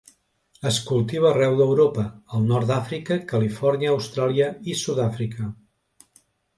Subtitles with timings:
[0.69, 2.07] Es cultiva arreu d'Europa,
[2.39, 5.57] al nord d'Àfrica, Califòrnia, Austràlia i Sud-àfrica.